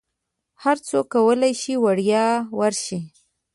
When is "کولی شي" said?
1.13-1.73